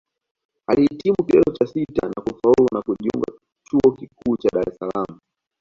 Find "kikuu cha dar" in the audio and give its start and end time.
3.91-4.69